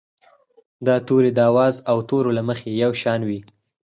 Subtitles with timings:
[0.85, 3.39] دا توري د آواز او تورو له مخې یو شان وي.